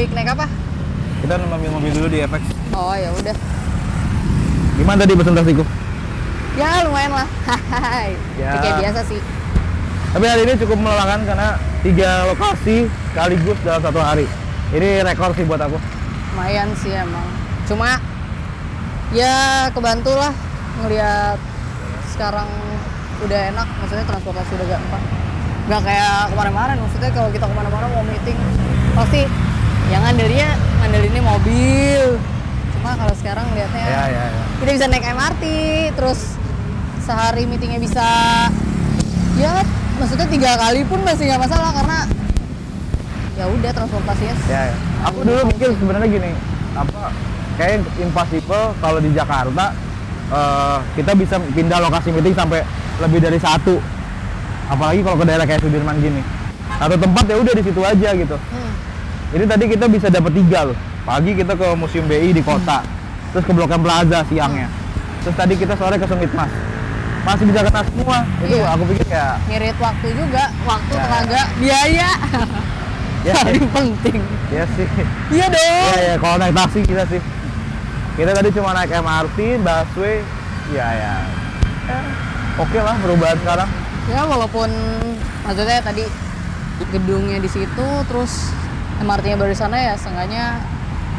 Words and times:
balik 0.00 0.16
naik 0.16 0.32
apa? 0.32 0.48
Kita 1.20 1.36
ngambil 1.36 1.70
mobil 1.76 1.92
dulu 1.92 2.08
di 2.08 2.24
FX. 2.24 2.40
Oh 2.72 2.96
ya 2.96 3.12
udah. 3.12 3.36
Gimana 4.80 4.96
tadi 5.04 5.12
presentasiku? 5.12 5.60
Ya 6.56 6.88
lumayan 6.88 7.12
lah. 7.20 7.28
Ya. 8.40 8.56
Kayak 8.64 8.76
biasa 8.80 9.00
sih. 9.12 9.20
Tapi 10.16 10.24
hari 10.24 10.48
ini 10.48 10.56
cukup 10.56 10.80
melelahkan 10.80 11.20
karena 11.28 11.60
tiga 11.84 12.32
lokasi 12.32 12.88
sekaligus 13.12 13.60
dalam 13.60 13.84
satu 13.84 14.00
hari. 14.00 14.24
Ini 14.72 15.04
rekor 15.04 15.36
sih 15.36 15.44
buat 15.44 15.60
aku. 15.60 15.76
Lumayan 16.32 16.72
sih 16.80 16.96
emang. 16.96 17.28
Cuma 17.68 18.00
ya 19.12 19.68
kebantu 19.76 20.16
lah 20.16 20.32
ngelihat 20.80 21.36
sekarang 22.16 22.48
udah 23.20 23.40
enak. 23.52 23.68
Maksudnya 23.84 24.08
transportasi 24.08 24.50
udah 24.64 24.68
gampang. 24.80 25.04
Gak 25.68 25.82
kayak 25.84 26.32
kemarin-kemarin. 26.32 26.76
Maksudnya 26.88 27.10
kalau 27.12 27.28
kita 27.28 27.44
ke 27.44 27.52
mana-mana 27.52 27.84
mau 27.92 28.00
meeting 28.08 28.40
pasti 28.96 29.28
yang 29.90 30.02
ngandelinnya 30.02 30.50
ngandelinnya 30.80 31.22
mobil. 31.22 32.02
Cuma 32.74 32.90
kalau 32.96 33.14
sekarang 33.14 33.46
lihatnya 33.52 33.84
Ya, 33.84 34.02
ya, 34.08 34.24
ya. 34.30 34.42
kita 34.62 34.70
bisa 34.72 34.86
naik 34.88 35.04
MRT 35.04 35.44
terus 35.92 36.20
sehari 37.04 37.44
meetingnya 37.44 37.76
bisa 37.76 38.06
ya 39.36 39.60
maksudnya 39.98 40.28
tiga 40.28 40.52
kali 40.56 40.80
pun 40.84 41.00
masih 41.02 41.28
nggak 41.28 41.42
masalah 41.42 41.72
karena 41.74 41.98
ya 43.36 43.44
udah 43.48 43.70
transportasinya 43.72 44.34
Ya, 44.48 44.62
ya. 44.68 44.74
Aku 45.08 45.24
dulu 45.24 45.40
mikir 45.48 45.72
sebenarnya 45.76 46.08
gini, 46.08 46.30
apa 46.72 47.08
kayak 47.56 47.84
impossible 47.98 48.72
kalau 48.78 49.00
di 49.00 49.10
Jakarta 49.12 49.72
eh, 50.30 50.78
kita 50.94 51.12
bisa 51.12 51.36
pindah 51.52 51.78
lokasi 51.80 52.08
meeting 52.10 52.32
sampai 52.32 52.64
lebih 53.00 53.20
dari 53.20 53.36
satu. 53.36 53.76
Apalagi 54.70 55.02
kalau 55.02 55.16
ke 55.18 55.26
daerah 55.26 55.44
kayak 55.44 55.60
Sudirman 55.60 55.98
gini. 55.98 56.22
Satu 56.78 56.94
tempat 56.94 57.24
ya 57.26 57.36
udah 57.36 57.52
di 57.52 57.64
situ 57.64 57.80
aja 57.82 58.08
gitu. 58.14 58.36
Hmm. 58.38 58.69
Ini 59.30 59.44
tadi 59.46 59.64
kita 59.66 59.86
bisa 59.86 60.06
dapat 60.08 60.32
tiga 60.34 60.66
loh. 60.66 60.76
Pagi 61.00 61.32
kita 61.32 61.54
ke 61.54 61.66
Museum 61.72 62.04
BI 62.04 62.30
di 62.30 62.42
kota, 62.42 62.82
terus 63.30 63.42
ke 63.42 63.52
Blok 63.52 63.70
M 63.70 63.80
Plaza 63.80 64.26
siangnya. 64.26 64.66
Terus 65.20 65.34
tadi 65.34 65.54
kita 65.54 65.74
sore 65.74 65.96
ke 65.96 66.04
Sumit 66.04 66.30
Mas. 66.30 66.50
Masih 67.20 67.44
bisa 67.46 67.60
kena 67.62 67.80
semua. 67.84 68.18
Itu 68.40 68.56
Iya. 68.56 68.66
aku 68.70 68.82
pikir 68.88 69.06
ya 69.06 69.26
ngirit 69.46 69.76
waktu 69.76 70.08
juga 70.14 70.44
waktu 70.64 70.90
Ya. 70.90 71.02
tenaga 71.04 71.42
biaya 71.54 72.08
ya, 73.28 73.32
paling 73.36 73.66
penting 73.68 74.20
ya 74.48 74.64
sih. 74.72 74.88
iya 75.28 75.46
dong 75.46 75.84
Iya 75.86 76.00
ya, 76.00 76.14
kalau 76.16 76.36
naik 76.36 76.54
taksi 76.56 76.80
kita 76.82 77.04
sih. 77.06 77.20
Kita 78.10 78.30
tadi 78.32 78.48
cuma 78.50 78.72
naik 78.72 78.90
MRT, 78.90 79.38
busway, 79.58 80.16
ya 80.70 80.86
ya. 80.90 81.14
Ya, 81.86 81.98
Oke 82.56 82.78
lah 82.78 82.96
perubahan 82.98 83.36
sekarang. 83.38 83.68
ya 84.06 84.20
walaupun 84.24 84.68
maksudnya 85.44 85.78
tadi 85.80 86.02
gedungnya 86.88 87.38
di 87.38 87.46
situ 87.46 87.86
terus 88.08 88.50
MRT-nya 89.00 89.36
baru 89.36 89.54
sana 89.56 89.76
ya 89.76 89.94
seenggaknya 89.96 90.60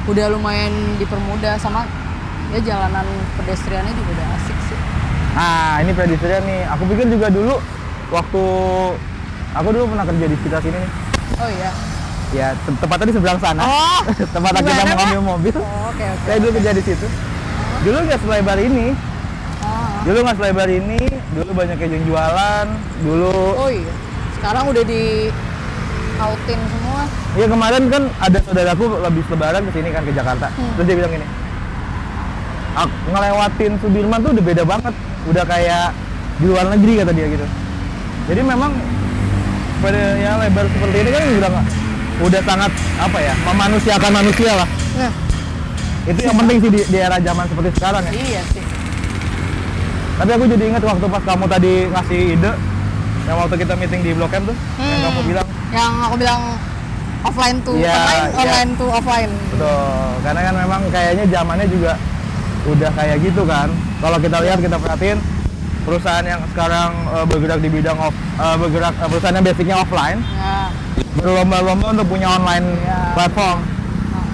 udah 0.05 0.25
lumayan 0.29 0.69
dipermudah 0.97 1.57
sama 1.57 1.85
ya 2.49 2.59
jalanan 2.61 3.05
pedestriannya 3.37 3.93
juga 3.93 4.09
udah 4.15 4.27
asik 4.37 4.57
sih 4.69 4.79
Nah 5.31 5.79
ini 5.79 5.95
prediksinya 5.95 6.43
nih. 6.43 6.59
Aku 6.75 6.83
pikir 6.91 7.07
juga 7.07 7.31
dulu 7.31 7.55
waktu 8.11 8.43
aku 9.55 9.67
dulu 9.71 9.95
pernah 9.95 10.03
kerja 10.03 10.25
di 10.27 10.35
sekitar 10.35 10.59
sini 10.59 10.75
nih. 10.75 10.91
oh 11.39 11.49
iya 11.49 11.71
Ya 12.31 12.47
te- 12.67 12.75
tepatnya 12.75 13.11
di 13.11 13.15
seberang 13.15 13.39
sana. 13.39 13.63
Oh, 13.63 14.01
Tempat 14.35 14.59
kita 14.59 14.71
gimana, 14.71 14.91
mau 14.91 14.99
ngambil 14.99 15.23
mobil. 15.23 15.55
Oh, 15.55 15.87
oke 15.87 16.03
oke 16.03 16.23
Saya 16.27 16.37
dulu 16.43 16.51
kerja 16.59 16.71
di 16.75 16.83
situ. 16.83 17.07
Dulu 17.83 17.97
nggak 18.03 18.19
selebar 18.19 18.57
ini. 18.59 18.87
Ah. 19.63 20.03
Dulu 20.03 20.17
nggak 20.19 20.35
selebar 20.35 20.67
ini. 20.67 20.99
Dulu 21.31 21.49
banyak 21.55 21.77
yang 21.79 22.03
jualan. 22.03 22.65
Dulu. 22.99 23.35
oh 23.55 23.71
iya 23.71 23.93
sekarang 24.35 24.73
udah 24.73 24.83
di 24.83 25.29
outin 26.17 26.57
semua 26.57 26.80
Ya 27.31 27.47
kemarin 27.47 27.83
kan 27.87 28.03
ada 28.19 28.37
saudaraku 28.39 28.85
lebih 28.99 29.23
lebaran 29.25 29.61
ke 29.63 29.71
sini 29.71 29.89
kan 29.89 30.03
ke 30.03 30.11
Jakarta. 30.11 30.47
Hmm. 30.49 30.71
Terus 30.75 30.85
dia 30.85 30.95
bilang 30.97 31.11
gini. 31.11 31.27
"Ak- 32.73 32.97
ngelewatin 33.07 33.71
Sudirman 33.79 34.19
tuh 34.19 34.31
udah 34.31 34.43
beda 34.43 34.63
banget. 34.63 34.93
Udah 35.23 35.43
kayak 35.45 35.95
di 36.37 36.45
luar 36.45 36.65
negeri 36.67 36.93
kata 36.97 37.11
dia 37.11 37.27
gitu. 37.29 37.45
Jadi 38.27 38.41
memang 38.41 38.71
pada 39.79 40.01
ya 40.13 40.37
lebar 40.37 40.65
seperti 40.67 40.97
ini 40.97 41.09
kan 41.09 41.21
udah 41.33 41.51
udah 42.21 42.41
sangat 42.43 42.71
apa 42.97 43.17
ya 43.17 43.33
memanusiakan 43.43 44.11
manusia 44.13 44.51
lah. 44.53 44.67
nah 44.93 45.11
Itu 46.03 46.19
yang 46.19 46.33
penting 46.35 46.57
sih 46.59 46.69
di, 46.69 46.81
di 46.83 46.97
era 46.97 47.17
zaman 47.17 47.45
seperti 47.45 47.69
sekarang 47.75 48.01
ya. 48.03 48.13
iya 48.13 48.41
sih 48.47 48.61
Tapi 50.17 50.29
aku 50.31 50.45
jadi 50.47 50.63
ingat 50.67 50.83
waktu 50.83 51.05
pas 51.07 51.23
kamu 51.23 51.45
tadi 51.47 51.73
ngasih 51.87 52.19
ide 52.31 52.51
yang 53.23 53.37
waktu 53.37 53.55
kita 53.55 53.73
meeting 53.73 54.01
di 54.01 54.11
Blok 54.11 54.29
M 54.31 54.43
tuh 54.43 54.53
yang 54.75 54.85
Hmm. 54.91 55.01
kamu 55.03 55.19
bilang 55.27 55.47
yang 55.71 55.91
aku 55.99 56.15
bilang 56.15 56.41
offline 57.21 57.57
to 57.61 57.71
Iya, 57.73 57.93
online 57.93 58.25
iya. 58.25 58.37
online 58.37 58.71
to 58.75 58.85
offline 58.87 59.31
Betul, 59.53 60.09
karena 60.21 60.41
kan 60.41 60.55
memang 60.57 60.81
kayaknya 60.89 61.25
zamannya 61.29 61.67
juga 61.69 61.91
udah 62.61 62.91
kayak 62.93 63.17
gitu 63.25 63.41
kan. 63.43 63.69
Kalau 63.97 64.17
kita 64.21 64.37
lihat, 64.37 64.61
kita 64.61 64.77
perhatiin 64.77 65.17
perusahaan 65.81 66.21
yang 66.21 66.41
sekarang 66.53 66.89
eh, 67.09 67.25
bergerak 67.25 67.59
di 67.59 67.69
bidang 67.69 67.97
off, 67.97 68.13
eh, 68.13 68.55
bergerak 68.57 68.93
eh, 68.97 69.07
perusahaan 69.09 69.35
yang 69.35 69.45
basicnya 69.45 69.75
offline 69.77 70.19
ya 70.37 70.69
berlomba-lomba 71.11 71.91
untuk 71.91 72.07
punya 72.07 72.27
online 72.31 72.63
Iya. 72.79 72.99
platform. 73.19 73.59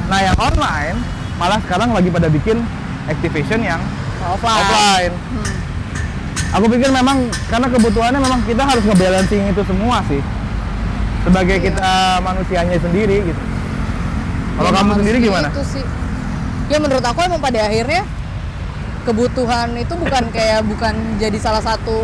Nah, 0.08 0.20
yang 0.22 0.38
online 0.38 0.98
malah 1.38 1.60
sekarang 1.66 1.90
lagi 1.90 2.10
pada 2.10 2.30
bikin 2.30 2.62
activation 3.08 3.60
yang 3.62 3.82
offline, 4.22 4.62
offline. 4.62 5.14
Hmm. 5.34 5.52
Aku 6.62 6.66
pikir 6.70 6.90
memang 6.90 7.28
karena 7.50 7.68
kebutuhannya 7.68 8.20
memang 8.22 8.40
kita 8.46 8.64
harus 8.64 8.84
ngebalancing 8.86 9.52
itu 9.52 9.62
semua 9.66 10.00
sih. 10.08 10.22
Sebagai 11.22 11.56
Iya. 11.56 11.66
kita 11.68 11.90
manusianya 12.20 12.78
sendiri 12.78 13.18
gitu. 13.24 13.42
Kalau 14.54 14.70
Ya, 14.70 14.76
kamu 14.76 14.92
sendiri 14.96 15.18
gimana? 15.20 15.48
gitu 15.50 15.64
sih. 15.66 15.86
ya 16.68 16.78
menurut 16.78 17.00
aku 17.02 17.20
emang 17.22 17.40
pada 17.40 17.64
akhirnya 17.64 18.04
kebutuhan 19.02 19.72
itu 19.74 19.94
bukan 19.96 20.24
kayak 20.30 20.68
bukan 20.68 20.92
jadi 21.16 21.40
salah 21.40 21.64
satu 21.64 22.04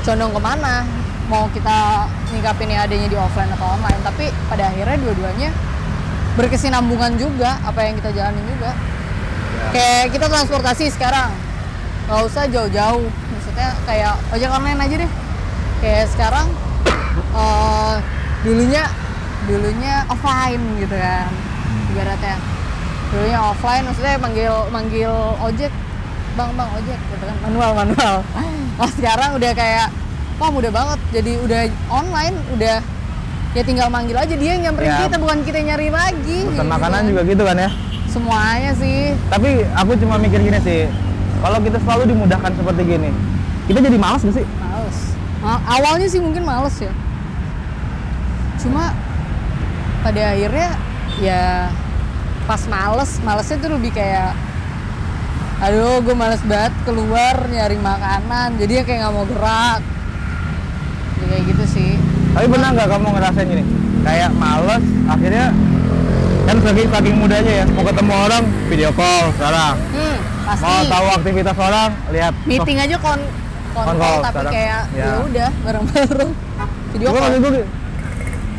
condong 0.00 0.30
ke 0.30 0.38
mana 0.38 0.86
mau 1.26 1.50
kita 1.50 2.06
nyikapin 2.30 2.70
yang 2.70 2.86
adanya 2.86 3.10
di 3.10 3.18
offline 3.18 3.50
atau 3.50 3.66
online 3.68 3.98
tapi 4.00 4.30
pada 4.46 4.70
akhirnya 4.70 4.94
dua-duanya 5.00 5.50
berkesinambungan 6.34 7.18
juga 7.18 7.58
apa 7.60 7.82
yang 7.82 7.98
kita 7.98 8.14
jalanin 8.14 8.46
juga 8.46 8.70
kayak 9.72 10.14
kita 10.14 10.26
transportasi 10.28 10.86
sekarang 10.88 11.34
nggak 12.06 12.22
usah 12.22 12.46
jauh-jauh 12.46 13.02
maksudnya 13.34 13.74
kayak 13.82 14.14
ojek 14.30 14.46
online 14.48 14.78
aja 14.78 14.96
deh 15.02 15.10
kayak 15.82 16.06
sekarang 16.08 16.46
eh, 17.34 17.96
dulunya 18.46 18.82
dulunya 19.44 20.06
offline 20.06 20.62
gitu 20.78 20.94
kan 20.94 21.26
ibaratnya. 21.90 22.36
Dulunya 23.06 23.38
offline 23.40 23.82
maksudnya 23.84 24.14
manggil 24.16 24.54
manggil 24.70 25.12
ojek. 25.40 25.72
Bang 26.36 26.52
bang 26.52 26.68
ojek 26.70 26.98
gitu 27.10 27.24
kan. 27.24 27.36
Manual 27.42 27.70
manual. 27.74 28.14
Nah 28.76 28.92
sekarang 28.92 29.32
udah 29.32 29.52
kayak 29.52 29.88
wah 30.36 30.52
mudah 30.52 30.68
banget. 30.68 31.00
Jadi 31.10 31.32
udah 31.40 31.60
online 31.88 32.36
udah 32.52 32.76
ya 33.50 33.62
tinggal 33.64 33.88
manggil 33.88 34.14
aja. 34.14 34.30
Dia 34.30 34.50
yang 34.52 34.68
nyamperin 34.68 34.90
Ya. 34.90 34.98
kita 35.02 35.16
bukan 35.16 35.38
kita 35.42 35.64
nyari 35.64 35.88
lagi 35.88 36.38
Pesan 36.44 36.60
gitu 36.60 36.68
makanan 36.68 37.00
kan. 37.00 37.08
juga 37.08 37.20
gitu 37.24 37.42
kan 37.42 37.56
ya. 37.58 37.70
semuanya 38.06 38.72
sih. 38.72 39.16
Tapi 39.26 39.48
aku 39.74 39.96
cuma 39.96 40.16
mikir 40.16 40.40
gini 40.40 40.56
sih, 40.58 40.88
kalau 41.38 41.58
kita 41.58 41.76
selalu 41.78 42.08
dimudahkan 42.08 42.48
seperti 42.50 42.82
gini, 42.86 43.10
kita 43.64 43.78
jadi 43.78 43.96
malas 43.96 44.20
gak 44.22 44.36
sih? 44.36 44.46
males. 44.56 44.98
Ma- 45.38 45.64
awalnya 45.66 46.06
sih 46.06 46.16
mungkin 46.16 46.40
males 46.40 46.76
ya 46.78 46.92
cuma 48.56 48.92
pada 50.00 50.22
akhirnya 50.32 50.70
ya 51.16 51.68
pas 52.44 52.62
males 52.66 53.10
malesnya 53.20 53.56
tuh 53.58 53.74
lebih 53.74 53.90
kayak 53.90 54.32
aduh 55.58 55.98
gue 55.98 56.12
males 56.12 56.42
banget 56.42 56.72
keluar 56.84 57.48
nyari 57.48 57.76
makanan 57.76 58.54
jadi 58.56 58.72
ya 58.72 58.82
kayak 58.84 58.98
nggak 59.02 59.14
mau 59.14 59.26
gerak 59.26 59.80
Ya, 61.16 61.24
kayak 61.26 61.44
gitu 61.48 61.64
sih 61.66 61.92
Tapi 62.30 62.46
pernah 62.46 62.68
nggak 62.70 62.86
kamu 62.86 63.08
ngerasain 63.08 63.48
gini? 63.48 63.64
Kayak 64.04 64.30
males, 64.36 64.78
akhirnya 65.08 65.48
kan 66.44 66.56
saking 66.60 66.86
saking 66.86 67.16
mudahnya 67.16 67.52
ya, 67.56 67.66
mau 67.66 67.82
ketemu 67.82 68.12
orang 68.14 68.44
video 68.68 68.90
call 68.92 69.32
sekarang, 69.34 69.74
hmm, 69.90 70.16
pasti 70.44 70.62
mau 70.62 70.82
tahu 70.86 71.06
aktivitas 71.16 71.56
orang 71.56 71.90
lihat. 72.12 72.32
meeting 72.44 72.78
aja 72.78 72.96
kon 73.00 73.18
kon 73.72 73.82
Kon 73.82 73.96
call, 73.96 74.16
tapi 74.20 74.30
sekarang. 74.30 74.52
kayak 74.52 74.80
Ya. 74.92 75.02
ya 75.02 75.14
udah 75.24 75.50
bareng-bareng 75.64 76.30
video 76.92 77.06
Cuma 77.08 77.18
call 77.18 77.32
gue, 77.34 77.64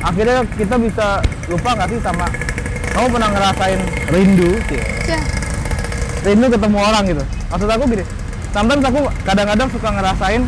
akhirnya 0.03 0.45
kita 0.57 0.75
bisa 0.77 1.07
lupa 1.49 1.69
nggak 1.73 1.89
sih 1.94 1.99
sama 2.01 2.25
kamu 2.94 3.07
pernah 3.13 3.29
ngerasain 3.29 3.79
rindu? 4.09 4.49
Sih? 4.65 4.81
Cah, 5.05 5.21
rindu 6.25 6.49
ketemu 6.49 6.77
orang 6.81 7.03
gitu. 7.05 7.23
Maksud 7.53 7.69
aku 7.69 7.83
gini 7.94 8.03
sometimes 8.49 8.83
aku 8.89 8.99
kadang-kadang 9.21 9.69
suka 9.69 9.89
ngerasain 9.94 10.41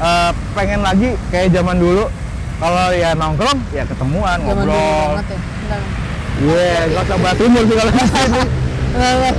eh, 0.00 0.30
pengen 0.52 0.80
lagi 0.84 1.16
kayak 1.32 1.52
zaman 1.56 1.80
dulu. 1.80 2.04
Kalau 2.56 2.88
ya 2.88 3.12
nongkrong 3.12 3.60
ya 3.76 3.84
ketemuan 3.84 4.40
zaman 4.40 4.64
ngobrol. 4.64 5.20
banget 5.20 5.28
ya 5.28 5.38
iya 6.36 6.88
gak 6.92 7.04
usah 7.08 7.18
bahas 7.20 7.38
umur 7.40 7.62
sih 7.64 7.76
kalau 7.76 7.92
sini 7.96 8.40
Bentar. 8.96 9.34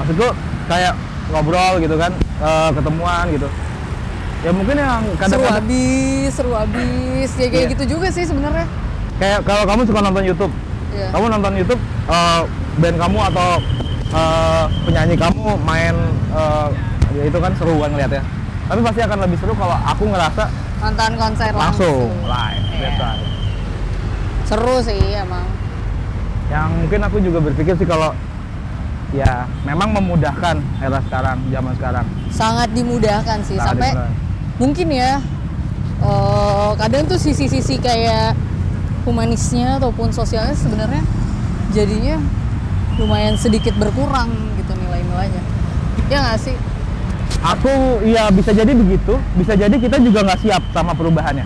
maksudku 0.00 0.28
kayak 0.68 0.94
ngobrol 1.32 1.72
gitu 1.80 1.96
kan 1.96 2.12
eh, 2.40 2.70
ketemuan 2.76 3.24
gitu 3.32 3.48
ya 4.40 4.50
mungkin 4.50 4.72
yang 4.74 5.04
seru 5.04 5.16
kadang-kadang 5.18 5.54
habis 5.54 6.30
seru 6.32 6.52
habis 6.54 7.30
ya 7.34 7.46
kayak 7.46 7.60
Iya. 7.62 7.72
gitu 7.74 7.84
juga 7.90 8.08
sih 8.08 8.24
sebenarnya 8.24 8.64
kayak 9.16 9.38
kalau 9.44 9.64
kamu 9.64 9.80
suka 9.84 10.00
nonton 10.00 10.24
YouTube 10.24 10.52
Iya. 10.90 11.08
kamu 11.12 11.24
nonton 11.30 11.52
YouTube 11.54 11.82
eh, 12.06 12.40
band 12.76 12.96
kamu 12.96 13.18
atau 13.28 13.48
eh, 14.10 14.64
penyanyi 14.82 15.14
kamu 15.14 15.44
main 15.60 15.94
eh, 16.30 16.68
ya 17.12 17.22
itu 17.26 17.38
kan 17.38 17.52
seru 17.54 17.76
kan 17.76 17.90
ngeliat 17.90 18.12
ya 18.12 18.22
tapi 18.64 18.80
pasti 18.80 19.00
akan 19.02 19.18
lebih 19.20 19.36
seru 19.36 19.52
kalau 19.52 19.76
aku 19.76 20.04
ngerasa 20.06 20.44
nonton 20.80 21.10
konser 21.14 21.50
langsung 21.52 21.60
langsung, 21.60 22.10
live 22.24 22.64
Iya. 22.70 22.78
biasa. 22.80 23.08
seru 24.46 24.74
sih 24.80 25.00
emang 25.14 25.44
yang 26.48 26.66
mungkin 26.74 27.00
aku 27.00 27.16
juga 27.20 27.38
berpikir 27.40 27.76
sih 27.76 27.84
kalau 27.84 28.10
ya 29.12 29.44
memang 29.62 29.92
memudahkan 29.92 30.56
era 30.80 30.98
sekarang 31.04 31.38
zaman 31.46 31.72
sekarang 31.76 32.06
sangat 32.30 32.68
dimudahkan 32.72 33.38
sih 33.44 33.54
Sangat 33.54 33.68
sampai 33.76 33.90
dimudahkan. 33.92 34.28
Mungkin 34.60 34.92
ya. 34.92 35.18
Eh, 36.00 36.70
kadang 36.80 37.04
tuh 37.08 37.16
sisi-sisi 37.20 37.76
kayak 37.80 38.36
humanisnya 39.04 39.80
ataupun 39.80 40.12
sosialnya 40.12 40.56
sebenarnya 40.56 41.04
jadinya 41.72 42.20
lumayan 43.00 43.36
sedikit 43.40 43.72
berkurang 43.80 44.28
gitu 44.60 44.72
nilai-nilainya. 44.76 45.42
Ya 46.12 46.18
nggak 46.24 46.40
sih? 46.40 46.56
Aku 47.40 48.04
ya 48.04 48.28
bisa 48.28 48.52
jadi 48.52 48.72
begitu. 48.72 49.16
Bisa 49.36 49.56
jadi 49.56 49.72
kita 49.72 49.96
juga 50.00 50.24
nggak 50.24 50.40
siap 50.40 50.62
sama 50.76 50.92
perubahannya. 50.92 51.44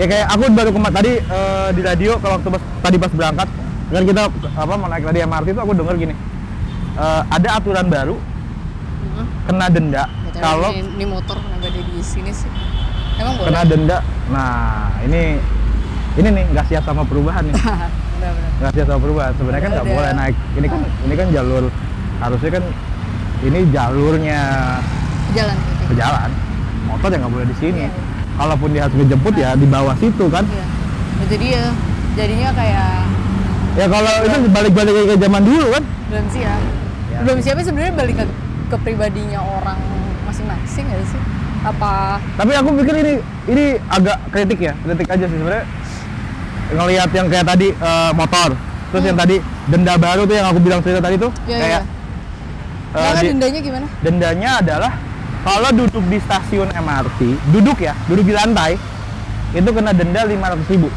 Ya 0.00 0.04
kayak 0.10 0.26
aku 0.32 0.42
baru 0.52 0.70
kemarin 0.72 0.96
tadi 0.96 1.12
eh, 1.20 1.68
di 1.72 1.80
radio 1.84 2.16
kalau 2.20 2.40
waktu 2.40 2.48
pas, 2.52 2.62
tadi 2.82 2.96
pas 2.96 3.12
berangkat 3.12 3.48
kan 3.94 4.02
kita 4.02 4.26
apa 4.58 4.74
mau 4.74 4.88
naik 4.90 5.06
tadi 5.06 5.18
MRT 5.22 5.48
itu 5.54 5.60
aku 5.60 5.72
denger 5.72 5.94
gini. 6.00 6.14
Eh, 7.00 7.22
ada 7.32 7.48
aturan 7.60 7.88
baru 7.88 8.16
Hmm. 9.14 9.28
kena 9.46 9.66
denda 9.70 10.04
kalau 10.42 10.70
ini, 10.74 10.88
ini 10.98 11.04
motor 11.06 11.36
kenapa 11.38 11.70
ada 11.70 11.80
di 11.82 12.02
sini 12.02 12.30
sih? 12.34 12.50
Emang 13.22 13.34
boleh? 13.38 13.48
Kena 13.54 13.62
denda. 13.62 13.98
Nah 14.30 14.90
ini 15.06 15.38
ini 16.18 16.28
nih 16.30 16.44
nggak 16.54 16.66
siap 16.70 16.82
sama 16.86 17.02
perubahan 17.06 17.46
nih. 17.50 17.54
Nggak 18.54 18.72
siap 18.72 18.86
sama 18.88 19.00
perubahan. 19.02 19.32
Sebenarnya 19.36 19.62
kan 19.66 19.72
nggak 19.76 19.86
boleh. 19.90 20.10
naik 20.16 20.36
ini 20.56 20.66
kan 20.70 20.80
ini 21.04 21.14
kan 21.18 21.26
jalur 21.34 21.64
harusnya 22.22 22.50
kan 22.56 22.64
ini 23.44 23.58
jalurnya 23.74 24.40
jalan 25.34 25.56
gitu 25.58 25.84
pejalan 25.92 26.30
motor 26.86 27.08
ya 27.10 27.16
nggak 27.20 27.32
boleh 27.34 27.46
di 27.50 27.56
sini. 27.58 27.84
Iya, 27.84 27.90
iya. 27.90 28.34
kalaupun 28.38 28.68
dia 28.72 28.82
harus 28.86 28.94
ngejemput 28.96 29.34
ya 29.36 29.50
di 29.58 29.66
bawah 29.68 29.94
situ 29.98 30.24
kan. 30.32 30.44
Iya. 30.46 30.66
Itu 31.26 31.34
dia 31.36 31.62
jadinya 32.14 32.48
kayak 32.54 32.90
ya 33.74 33.86
kalau 33.90 34.14
itu 34.22 34.36
balik-balik 34.54 34.92
ke 34.94 35.14
zaman 35.18 35.42
dulu 35.42 35.66
kan. 35.74 35.82
Belum 36.08 36.26
siap. 36.30 36.60
Ya. 37.14 37.18
belum 37.22 37.38
siapnya 37.46 37.64
sebenarnya 37.70 37.94
balik 37.94 38.14
ke, 38.18 38.24
ke 38.74 38.76
pribadinya 38.82 39.38
orang 39.38 39.78
masing-masing 40.34 40.84
nggak 40.84 41.06
sih? 41.06 41.20
Apa 41.64 42.18
tapi 42.34 42.52
aku 42.52 42.68
pikir 42.76 42.94
ini 42.98 43.12
ini 43.46 43.64
agak 43.86 44.18
kritik 44.28 44.58
ya 44.60 44.74
kritik 44.76 45.06
aja 45.06 45.24
sih 45.24 45.38
sebenarnya. 45.38 45.66
Ngelihat 46.66 47.10
yang 47.12 47.26
kayak 47.28 47.46
tadi 47.46 47.68
eh, 47.70 48.10
motor 48.12 48.50
terus 48.90 49.04
yang 49.04 49.14
tadi 49.16 49.36
denda 49.64 49.94
baru 49.96 50.22
tuh 50.22 50.34
yang 50.34 50.46
aku 50.48 50.58
bilang 50.58 50.80
cerita 50.80 50.98
tadi 50.98 51.16
tuh 51.16 51.30
Hmm. 51.30 51.46
Iya, 51.46 51.56
kayak 51.56 51.82
eh, 51.82 51.86
Karena 52.96 53.20
di- 53.20 53.28
dendanya 53.28 53.60
gimana? 53.60 53.86
dendanya 54.00 54.50
adalah 54.58 54.92
kalau 55.40 55.70
duduk 55.72 56.04
di 56.04 56.18
stasiun 56.18 56.68
MRT 56.70 57.20
duduk 57.50 57.78
ya 57.78 57.94
duduk 58.04 58.24
di 58.24 58.34
lantai 58.34 58.74
itu 59.52 59.68
kena 59.68 59.92
denda 59.92 60.20
500.000 60.24 60.66
ribu. 60.68 60.88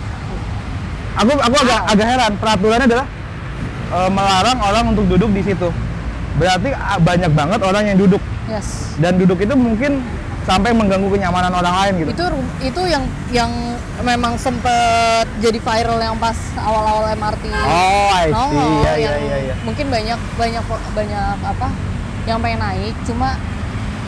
Aku 1.16 1.32
aku 1.32 1.56
agak 1.58 1.80
agak 1.88 2.08
heran 2.08 2.32
peraturannya 2.38 2.88
adalah 2.88 3.08
eh, 3.94 4.10
melarang 4.10 4.58
orang 4.60 4.84
untuk 4.92 5.06
duduk 5.08 5.30
di 5.32 5.42
situ. 5.44 5.70
Berarti 6.36 6.70
ah, 6.72 6.98
banyak 6.98 7.32
banget 7.32 7.60
orang 7.62 7.84
yang 7.86 7.98
duduk 7.98 8.22
yes. 8.52 8.96
Dan 8.98 9.20
duduk 9.22 9.40
itu 9.44 9.54
mungkin 9.54 10.02
sampai 10.48 10.72
mengganggu 10.72 11.12
kenyamanan 11.12 11.52
orang 11.52 11.76
lain 11.84 11.94
gitu. 12.02 12.10
Itu 12.16 12.26
itu 12.64 12.82
yang 12.88 13.04
yang 13.36 13.52
memang 14.02 14.38
sempet 14.38 15.26
jadi 15.42 15.60
viral 15.60 16.00
yang 16.00 16.16
pas 16.22 16.38
awal-awal 16.62 17.10
MRT 17.18 17.50
oh 17.50 18.10
I 18.14 18.30
see. 18.30 18.56
iya 18.56 18.94
iya 18.94 18.94
yang 18.94 19.18
iya 19.26 19.38
iya. 19.50 19.54
mungkin 19.66 19.90
banyak 19.90 20.20
banyak 20.38 20.64
banyak 20.94 21.38
apa 21.42 21.68
yang 22.30 22.38
pengen 22.40 22.62
naik 22.62 22.96
cuma 23.10 23.36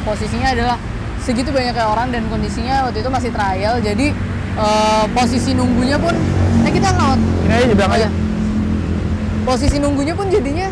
posisinya 0.05 0.53
adalah 0.53 0.77
segitu 1.25 1.49
banyak 1.49 1.73
kayak 1.73 1.89
orang 1.89 2.13
dan 2.13 2.23
kondisinya 2.29 2.87
waktu 2.89 3.01
itu 3.01 3.09
masih 3.09 3.31
trial 3.33 3.75
jadi 3.81 4.07
eh, 4.57 5.05
posisi 5.13 5.57
nunggunya 5.57 5.97
pun 5.97 6.13
eh 6.63 6.71
kita 6.71 6.89
not 6.93 7.19
ini 7.49 7.53
aja 7.53 7.73
bilang 7.73 7.93
aja. 7.97 8.01
Iya. 8.05 8.09
posisi 9.43 9.77
nunggunya 9.81 10.13
pun 10.13 10.29
jadinya 10.29 10.69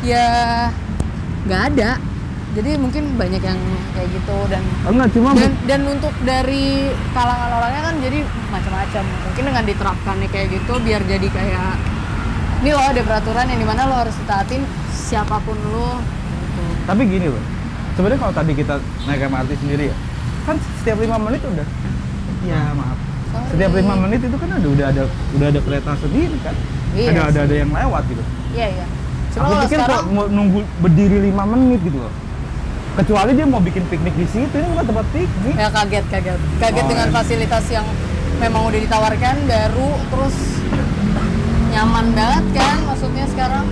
ya 0.00 0.26
nggak 1.44 1.62
ada 1.74 1.90
jadi 2.56 2.80
mungkin 2.80 3.04
banyak 3.20 3.42
yang 3.44 3.60
kayak 3.92 4.08
gitu 4.08 4.36
dan 4.48 4.62
enggak 4.88 5.08
cuma 5.12 5.36
dan 5.36 5.52
dan 5.68 5.80
untuk 5.84 6.14
dari 6.24 6.88
kalangan 7.12 7.50
orangnya 7.60 7.82
kan 7.84 7.94
jadi 8.00 8.18
macam-macam. 8.48 9.04
Mungkin 9.04 9.44
dengan 9.52 9.64
diterapkannya 9.68 10.28
kayak 10.32 10.48
gitu 10.56 10.72
biar 10.80 11.02
jadi 11.04 11.28
kayak 11.28 11.70
ini 12.64 12.70
loh 12.72 12.86
ada 12.88 13.00
peraturan 13.04 13.46
yang 13.52 13.60
di 13.60 13.68
mana 13.68 13.84
lo 13.84 13.94
harus 14.00 14.16
ditaatin 14.24 14.64
siapa 14.88 15.36
pun 15.44 15.56
lo. 15.68 16.00
Gitu. 16.58 16.64
tapi 16.88 17.02
gini 17.06 17.28
loh 17.30 17.44
sebenarnya 17.94 18.18
kalau 18.18 18.34
tadi 18.34 18.52
kita 18.56 18.74
naik 19.06 19.20
MRT 19.28 19.50
sendiri 19.60 19.84
ya 19.92 19.96
kan 20.48 20.56
setiap 20.80 20.98
lima 21.04 21.16
menit 21.20 21.44
udah. 21.44 21.68
Ya 22.48 22.72
maaf. 22.72 22.96
Sorry. 23.28 23.48
setiap 23.52 23.72
lima 23.76 23.94
menit 24.08 24.20
itu 24.24 24.36
kan 24.40 24.48
ada 24.56 24.64
udah 24.64 24.86
ada 24.88 25.02
udah 25.36 25.46
ada 25.52 25.60
kereta 25.60 25.90
sendiri 26.00 26.36
kan. 26.40 26.56
Iya 26.96 27.12
ada, 27.12 27.20
ada 27.28 27.28
sih. 27.28 27.44
ada 27.44 27.54
yang 27.60 27.70
lewat 27.76 28.02
gitu. 28.08 28.22
Iya 28.56 28.66
iya. 28.72 28.86
Cuma 29.36 29.44
aku 29.44 29.54
pikir 29.68 29.78
sekarang 29.84 30.04
kok 30.08 30.28
nunggu 30.32 30.60
berdiri 30.80 31.18
lima 31.28 31.44
menit 31.44 31.84
gitu 31.84 32.00
loh 32.00 32.14
kecuali 32.98 33.30
dia 33.32 33.46
mau 33.46 33.60
bikin 33.60 33.86
piknik 33.86 34.10
di 34.12 34.26
situ 34.26 34.50
ini 34.52 34.66
bukan 34.68 34.86
tempat 34.86 35.06
piknik. 35.08 35.54
Ya 35.54 35.68
kaget 35.68 36.04
kaget. 36.08 36.40
Kaget 36.58 36.82
Oh, 36.82 36.88
dengan 36.88 37.06
iya. 37.06 37.14
fasilitas 37.14 37.64
yang 37.68 37.86
memang 38.36 38.62
udah 38.64 38.80
ditawarkan 38.80 39.36
baru 39.44 39.90
terus 40.04 40.36
nyaman 41.68 42.06
banget 42.10 42.44
kan 42.56 42.76
maksudnya 42.84 43.24
sekarang. 43.28 43.64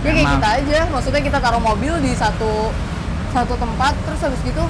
Ya 0.00 0.10
kayak 0.12 0.28
kita 0.32 0.48
aja. 0.54 0.80
Maksudnya 0.88 1.20
kita 1.20 1.38
taruh 1.38 1.58
mobil 1.60 1.90
di 1.98 2.14
satu 2.14 2.70
satu 3.28 3.54
tempat 3.54 3.92
terus 4.00 4.20
habis 4.22 4.40
gitu 4.40 4.64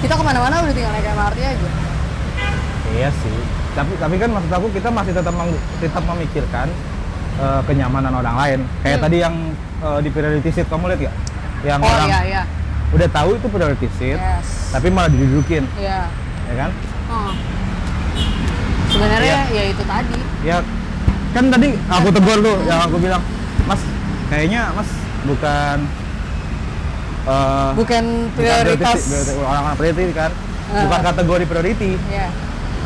kita 0.00 0.14
ke 0.14 0.22
mana-mana 0.22 0.60
udah 0.60 0.70
tinggal 0.70 0.92
naik 0.92 1.08
MRT 1.08 1.38
aja. 1.42 1.68
Iya 2.90 3.08
sih. 3.16 3.36
Tapi 3.70 3.92
tapi 3.96 4.14
kan 4.16 4.28
maksud 4.28 4.50
aku 4.50 4.66
kita 4.70 4.88
masih 4.88 5.12
tetap 5.12 5.32
meng- 5.32 5.56
tetap 5.78 6.04
memikirkan 6.04 6.68
eh, 7.38 7.60
kenyamanan 7.64 8.12
orang 8.14 8.36
lain. 8.36 8.60
Kayak 8.78 8.98
Hmm. 8.98 9.04
tadi 9.04 9.16
yang 9.18 9.34
eh, 9.80 9.98
di 10.00 10.08
priority 10.10 10.50
seat 10.50 10.68
kamu 10.68 10.84
lihat 10.90 11.02
ya 11.02 11.12
yang 11.62 11.76
oh 11.78 11.88
orang 11.88 12.08
iya 12.08 12.20
iya 12.26 12.42
udah 12.90 13.08
tahu 13.10 13.38
itu 13.38 13.46
priority 13.46 13.88
seat 13.98 14.18
yes. 14.18 14.74
tapi 14.74 14.90
malah 14.90 15.10
didudukin. 15.10 15.64
Iya. 15.78 16.10
Ya 16.50 16.54
kan? 16.66 16.70
Oh. 17.10 17.32
sebenarnya 18.90 19.38
Iya. 19.50 19.54
ya 19.54 19.64
itu 19.70 19.82
tadi. 19.86 20.18
Ya 20.42 20.56
kan 21.30 21.44
tadi 21.46 21.66
aku 21.86 22.08
tegur 22.10 22.38
tuh 22.42 22.56
yang 22.66 22.80
aku 22.82 22.96
bilang 22.98 23.22
mas 23.70 23.80
kayaknya 24.26 24.74
mas 24.74 24.90
bukan 25.22 25.76
eh, 27.30 27.70
bukan 27.78 28.04
prioritas 28.34 29.00
orang-orang 29.38 29.76
priority 29.78 30.10
kan? 30.10 30.30
Ah. 30.74 30.82
bukan 30.86 31.00
kategori 31.06 31.44
priority. 31.46 31.92
Ya 32.10 32.28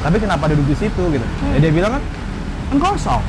tapi 0.05 0.21
kenapa 0.21 0.45
duduk 0.53 0.69
di 0.69 0.77
situ 0.77 1.03
gitu? 1.17 1.27
Ya 1.57 1.59
dia 1.65 1.73
bilang 1.73 1.97
kan 1.97 2.03
kan 2.69 2.77
kosong. 2.77 3.23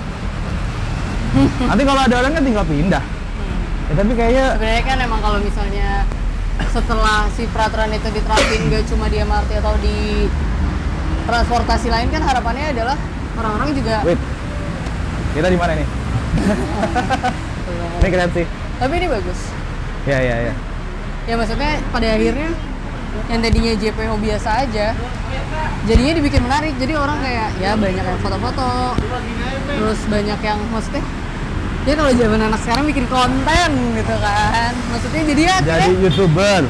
Nanti 1.72 1.84
kalau 1.88 2.02
ada 2.04 2.16
orangnya 2.20 2.42
tinggal 2.44 2.66
pindah. 2.68 3.04
Ya, 3.86 3.94
tapi 3.96 4.12
kayaknya 4.12 4.46
sebenarnya 4.60 4.84
kan 4.84 4.98
emang 5.00 5.20
kalau 5.24 5.40
misalnya 5.40 6.04
setelah 6.72 7.28
si 7.36 7.48
peraturan 7.52 7.92
itu 7.92 8.08
diterapin 8.12 8.62
gak 8.72 8.84
cuma 8.92 9.08
di 9.08 9.18
MRT 9.24 9.50
atau 9.64 9.74
di 9.80 10.28
transportasi 11.26 11.88
lain 11.90 12.08
kan 12.12 12.22
harapannya 12.22 12.76
adalah 12.76 12.98
orang-orang 13.40 13.70
juga 13.76 14.04
wait. 14.04 14.20
Kita 15.36 15.48
di 15.52 15.60
mana 15.60 15.72
nih 15.76 15.88
ini 18.04 18.10
keren 18.12 18.30
sih. 18.36 18.46
Tapi 18.76 18.94
ini 19.00 19.08
bagus. 19.08 19.40
Ya 20.06 20.20
ya 20.22 20.36
ya. 20.52 20.54
Ya 21.26 21.34
maksudnya 21.40 21.82
pada 21.90 22.08
akhirnya 22.14 22.52
yang 23.32 23.40
tadinya 23.40 23.74
JPO 23.80 24.16
biasa 24.20 24.50
aja 24.68 24.88
jadinya 25.88 26.14
dibikin 26.20 26.44
menarik. 26.44 26.76
Jadi 26.78 26.94
orang 26.94 27.18
kayak 27.24 27.50
ya 27.58 27.72
banyak 27.80 28.04
yang 28.04 28.20
foto-foto 28.22 29.00
terus 29.66 30.00
banyak 30.12 30.40
yang 30.44 30.60
maksudnya 30.70 31.04
ya 31.86 31.94
kalau 31.94 32.12
zaman 32.18 32.42
anak 32.42 32.60
sekarang 32.66 32.86
bikin 32.90 33.06
konten 33.06 33.70
gitu 33.94 34.16
kan. 34.18 34.74
Maksudnya 34.90 35.22
jadi 35.30 35.42
ya 35.42 35.56
jadi 35.62 35.90
youtuber. 36.02 36.62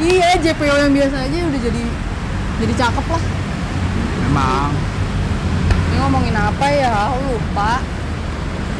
Iya 0.00 0.28
JPO 0.40 0.74
yang 0.88 0.92
biasa 0.96 1.16
aja 1.28 1.36
udah 1.44 1.60
jadi 1.60 1.84
jadi 2.64 2.72
cakep 2.80 3.06
lah. 3.12 3.22
Memang. 4.24 4.70
Ini 5.92 5.96
ngomongin 6.00 6.36
apa 6.36 6.66
ya? 6.72 6.90
Aku 7.12 7.18
lupa. 7.36 7.72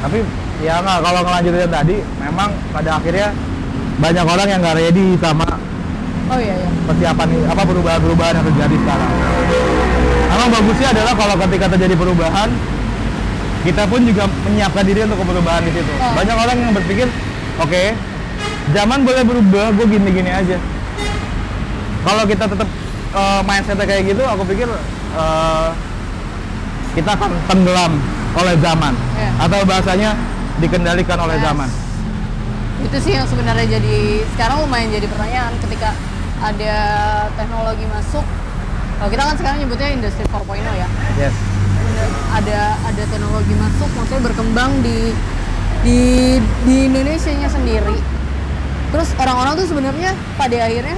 Tapi 0.03 0.19
ya 0.65 0.75
nggak 0.81 0.99
kalau 1.05 1.21
ngelanjutin 1.21 1.71
tadi 1.71 1.97
memang 2.19 2.51
pada 2.73 2.91
akhirnya 2.97 3.29
banyak 4.01 4.25
orang 4.25 4.47
yang 4.49 4.61
nggak 4.65 4.79
ready 4.79 5.07
sama 5.21 5.47
oh 6.33 6.39
iya 6.41 6.55
iya. 6.55 6.69
persiapan 6.89 7.29
apa 7.45 7.63
perubahan-perubahan 7.67 8.33
yang 8.41 8.47
terjadi 8.49 8.77
sekarang. 8.81 9.13
Memang 10.33 10.49
bagusnya 10.49 10.89
adalah 10.97 11.13
kalau 11.13 11.35
ketika 11.45 11.67
terjadi 11.77 11.95
perubahan 11.95 12.49
kita 13.63 13.83
pun 13.87 14.03
juga 14.03 14.27
menyiapkan 14.43 14.83
diri 14.83 15.01
untuk 15.03 15.23
perubahan 15.23 15.63
di 15.63 15.73
situ. 15.73 15.93
Oh. 15.97 16.13
Banyak 16.13 16.37
orang 16.37 16.57
yang 16.59 16.73
berpikir, 16.75 17.07
oke, 17.57 17.83
zaman 18.71 18.99
boleh 19.03 19.23
berubah, 19.23 19.71
gue 19.73 19.87
gini-gini 19.89 20.31
aja. 20.31 20.59
Kalau 22.03 22.23
kita 22.27 22.45
tetap 22.47 22.69
eh, 23.13 23.41
mindsetnya 23.45 23.87
kayak 23.87 24.03
gitu, 24.09 24.23
aku 24.25 24.43
pikir 24.45 24.67
eh, 25.15 25.69
kita 26.93 27.11
akan 27.13 27.31
tenggelam 27.47 27.93
oleh 28.33 28.55
zaman 28.59 28.93
Iya. 29.13 29.31
atau 29.45 29.59
bahasanya 29.63 30.11
dikendalikan 30.59 31.19
oleh 31.19 31.37
Yes. 31.37 31.45
zaman. 31.45 31.69
itu 32.83 32.99
sih 32.99 33.15
yang 33.15 33.23
sebenarnya 33.25 33.79
jadi 33.79 33.97
sekarang 34.35 34.67
lumayan 34.67 34.91
jadi 34.91 35.07
pertanyaan 35.07 35.55
ketika 35.63 35.95
ada 36.43 36.75
teknologi 37.39 37.87
masuk 37.87 38.27
kalau 38.99 39.07
kita 39.07 39.23
kan 39.23 39.37
sekarang 39.39 39.59
nyebutnya 39.63 39.89
industri 39.95 40.27
4.0 40.27 40.67
ya 40.75 40.89
Yes. 41.15 41.31
Ada 42.33 42.61
ada 42.83 43.03
teknologi 43.07 43.55
masuk 43.55 43.91
maksudnya 43.93 44.23
berkembang 44.23 44.71
di 44.81 45.13
di 45.83 46.01
di 46.63 46.77
Indonesia 46.87 47.33
nya 47.33 47.47
sendiri 47.47 47.97
terus 48.89 49.09
orang-orang 49.15 49.57
tuh 49.57 49.67
sebenarnya 49.67 50.11
pada 50.35 50.57
akhirnya 50.61 50.97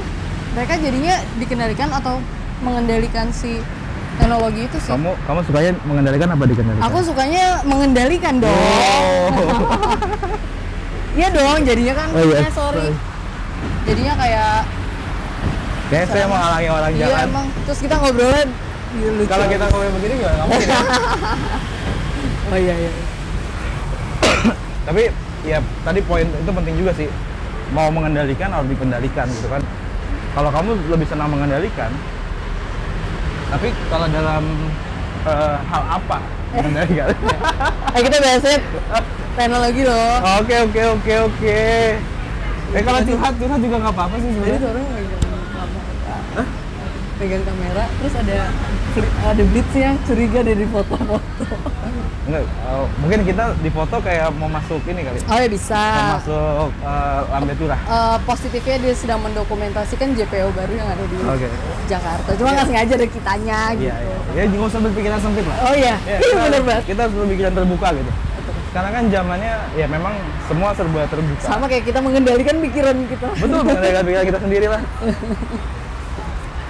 mereka 0.51 0.75
jadinya 0.77 1.15
dikendalikan 1.37 1.89
atau 1.91 2.19
mengendalikan 2.61 3.31
si 3.31 3.63
teknologi 4.15 4.65
itu 4.65 4.77
sih 4.79 4.91
Kamu 4.91 5.15
kamu 5.21 5.41
sukanya 5.43 5.73
mengendalikan 5.83 6.29
apa 6.29 6.45
dikendalikan? 6.45 6.83
aku 6.83 6.99
sukanya 7.03 7.45
mengendalikan 7.63 8.35
dong 8.39 8.51
Oh. 8.51 9.31
iya 11.19 11.29
dong 11.31 11.63
jadinya 11.63 11.95
kan 11.97 12.09
Oh, 12.11 12.23
iya. 12.23 12.51
sorry 12.51 12.91
jadinya 13.85 14.15
kayak 14.17 14.53
Kayak 15.85 16.07
saya 16.09 16.27
menghalangi 16.27 16.69
orang 16.69 16.93
iya 16.93 17.07
jalan. 17.07 17.27
emang 17.27 17.47
terus 17.63 17.79
kita 17.79 17.95
ngobrolnya 17.95 18.45
iya, 18.99 19.09
lucu. 19.15 19.31
Kalau 19.31 19.47
kita 19.51 19.65
ngomong 19.71 19.93
begini 19.99 20.15
nggak 20.23 20.35
mungkin. 20.47 20.69
ya. 20.69 20.81
oh 22.53 22.59
iya 22.61 22.75
iya 22.77 22.93
Tapi 24.85 25.03
ya 25.45 25.59
tadi 25.83 26.01
poin 26.05 26.27
itu 26.29 26.51
penting 26.51 26.75
juga 26.79 26.93
sih. 26.95 27.09
Mau 27.73 27.89
mengendalikan 27.91 28.53
harus 28.53 28.69
dikendalikan 28.71 29.27
gitu 29.33 29.49
kan. 29.49 29.63
Kalau 30.35 30.51
kamu 30.51 30.71
lebih 30.91 31.07
senang 31.07 31.31
mengendalikan, 31.31 31.95
tapi 33.55 33.71
kalau 33.87 34.07
dalam 34.11 34.43
eh, 35.23 35.57
hal 35.63 35.83
apa 35.95 36.19
mengendalikan? 36.59 37.09
eh 37.95 38.03
kita 38.03 38.17
bahasnya 38.19 38.59
teknologi 39.35 39.83
loh 39.87 40.19
Oke 40.43 40.55
oke 40.59 40.81
oke 40.99 41.15
oke. 41.31 41.59
Eh 42.75 42.83
kalau 42.83 43.01
curhat 43.07 43.35
curhat 43.39 43.61
juga 43.63 43.77
nggak 43.79 43.95
apa-apa 43.95 44.17
sih 44.19 44.31
jadi 44.35 44.59
sebenarnya. 44.59 45.04
Pegang 47.25 47.41
kamera 47.43 47.89
terus 47.97 48.15
ada 48.15 48.39
ada 49.25 49.43
blitznya 49.43 49.97
curiga 50.05 50.45
dari 50.45 50.65
foto-foto 50.69 51.57
Enggak, 52.25 52.41
eh, 52.41 52.85
mungkin 53.01 53.21
kita 53.23 53.53
di 53.61 53.69
foto 53.69 54.01
kayak 54.01 54.33
mau 54.35 54.49
masuk 54.49 54.81
ini 54.89 55.05
kali. 55.05 55.21
oh 55.23 55.37
ya 55.37 55.45
bisa 55.45 55.77
Mau 55.77 56.17
masuk 56.17 56.69
uh, 56.81 57.21
Lambe 57.29 57.53
Turah. 57.53 57.77
Eh, 57.77 58.17
positifnya 58.25 58.77
dia 58.81 58.95
sedang 58.97 59.21
mendokumentasikan 59.21 60.17
JPO 60.17 60.49
baru 60.53 60.73
yang 60.73 60.89
ada 60.89 61.05
di 61.05 61.17
Oke. 61.21 61.49
Jakarta 61.85 62.33
cuma 62.33 62.57
nggak 62.57 62.65
sengaja 62.65 62.93
ada 62.97 63.09
kitanya 63.09 63.61
gitu 63.77 63.93
Iya, 63.93 63.97
iya. 64.01 64.17
Ya 64.35 64.43
nggak 64.49 64.69
usah 64.69 64.81
berpikiran 64.81 65.21
sempit 65.21 65.45
lah. 65.45 65.57
oh 65.65 65.75
iya 65.77 65.95
Ya, 66.03 66.17
iya 66.17 66.19
kita, 66.25 66.41
bener 66.43 66.63
banget 66.65 66.85
kita 66.89 67.01
harus 67.03 67.15
berpikiran 67.15 67.53
terbuka 67.55 67.89
gitu. 67.93 68.13
Sekarang 68.65 68.91
kan 68.91 69.05
zamannya 69.07 69.53
ya 69.77 69.87
memang 69.87 70.15
semua 70.45 70.71
serba 70.73 71.01
terbuka. 71.05 71.45
sama 71.45 71.65
kayak 71.69 71.85
kita 71.85 72.01
mengendalikan 72.01 72.57
pikiran 72.59 72.97
kita 73.05 73.29
Betul, 73.37 73.61
mengendalikan 73.63 74.03
pikiran 74.03 74.25
kita 74.25 74.41
sendiri 74.41 74.67
lah. 74.73 74.83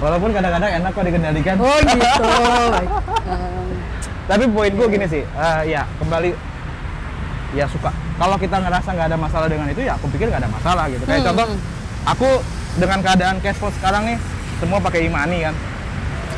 Walaupun 0.05 0.31
kadang-kadang 0.31 0.71
enak 0.75 0.91
kok 0.93 1.01
dikendalikan. 1.03 1.55
oh 1.57 1.79
gitu 1.81 2.05
Baik. 2.75 2.91
Tapi 4.25 4.45
poin 4.49 4.69
gue 4.71 4.87
gini 4.91 5.07
sih, 5.07 5.23
eh, 5.25 5.61
ya 5.67 5.85
kembali 5.97 6.33
ya 7.53 7.65
suka. 7.67 7.89
Kalau 8.15 8.37
kita 8.37 8.57
ngerasa 8.59 8.89
nggak 8.91 9.07
ada 9.07 9.19
masalah 9.19 9.47
dengan 9.47 9.67
itu 9.67 9.81
ya 9.81 9.97
aku 9.97 10.09
pikir 10.09 10.29
nggak 10.29 10.41
ada 10.41 10.51
masalah 10.51 10.85
gitu. 10.89 11.05
Kayak 11.05 11.19
Hmm, 11.19 11.29
contoh, 11.31 11.47
aku 12.05 12.29
dengan 12.77 12.99
keadaan 13.01 13.37
cash 13.39 13.57
flow 13.57 13.73
sekarang 13.75 14.03
nih 14.07 14.19
semua 14.55 14.79
pakai 14.79 15.01
imani 15.05 15.39
kan. 15.43 15.55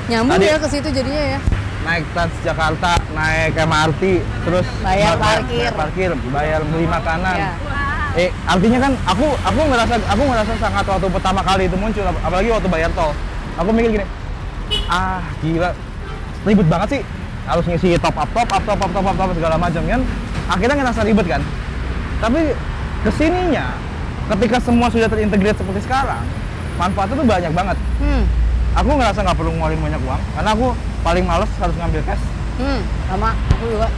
nyambung 0.07 0.39
Tadi- 0.39 0.47
ya 0.47 0.57
ke 0.57 0.69
situ 0.69 0.89
jadinya 0.89 1.25
ya 1.29 1.41
naik 1.83 2.05
Transjakarta, 2.09 2.93
naik 3.13 3.53
MRT, 3.57 4.03
terus 4.41 4.67
Bayar 4.81 5.15
ba- 5.15 5.23
parkir. 5.39 5.59
bayar 5.61 5.75
parkir, 5.77 6.11
bayar 6.29 6.61
beli 6.65 6.87
makanan. 6.89 7.37
Iya. 7.37 7.53
Eh 8.17 8.31
artinya 8.45 8.79
kan 8.81 8.93
aku 9.05 9.27
aku 9.37 9.61
ngerasa 9.65 9.95
aku 10.05 10.23
ngerasa 10.25 10.53
sangat 10.57 10.85
waktu 10.85 11.07
pertama 11.09 11.41
kali 11.41 11.63
itu 11.65 11.77
muncul 11.77 12.03
ap- 12.03 12.23
apalagi 12.23 12.49
waktu 12.49 12.69
bayar 12.69 12.91
tol. 12.93 13.11
Aku 13.57 13.73
mikir 13.73 13.91
gini, 13.97 14.07
ah 14.93 15.25
gila 15.41 15.73
ribet 16.45 16.67
banget 16.69 16.89
sih 16.99 17.03
harus 17.49 17.65
ngisi 17.65 17.97
top 17.97 18.13
up 18.13 18.29
top 18.37 18.51
up 18.53 18.63
top 18.69 18.81
up 18.85 18.91
top 18.93 19.07
up, 19.09 19.15
top 19.17 19.29
up 19.33 19.35
segala 19.35 19.57
macam 19.57 19.83
kan? 19.89 20.01
Akhirnya 20.53 20.77
ngerasa 20.77 21.01
ribet 21.09 21.27
kan? 21.27 21.43
Tapi 22.21 22.53
ke 23.01 23.11
sininya 23.17 23.73
ketika 24.37 24.61
semua 24.61 24.93
sudah 24.93 25.09
terintegrate 25.09 25.57
seperti 25.57 25.81
sekarang 25.89 26.21
manfaatnya 26.77 27.17
tuh 27.17 27.27
banyak 27.27 27.53
banget. 27.57 27.77
Hmm. 27.97 28.23
Aku 28.77 28.93
ngerasa 28.93 29.25
nggak 29.25 29.37
perlu 29.41 29.51
ngeluarin 29.57 29.81
banyak 29.81 30.01
uang 30.05 30.21
karena 30.37 30.51
aku 30.53 30.67
paling 31.01 31.25
males 31.25 31.49
harus 31.57 31.75
ngambil 31.81 32.01
cash. 32.05 32.25
Hmm 32.61 32.81
sama 33.09 33.33
aku 33.57 33.65
juga. 33.73 33.89